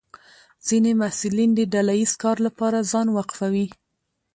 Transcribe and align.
ځینې 0.67 0.91
محصلین 1.01 1.49
د 1.55 1.59
ډله 1.73 1.93
ییز 1.99 2.13
کار 2.23 2.37
لپاره 2.47 2.87
ځان 2.91 3.07
وقفوي. 3.17 3.67